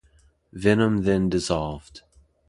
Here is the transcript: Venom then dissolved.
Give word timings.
Venom 0.51 1.03
then 1.03 1.29
dissolved. 1.29 2.01